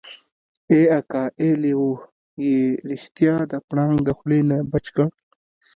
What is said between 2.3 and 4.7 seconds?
يې رښتيا د پړانګ د خولې نه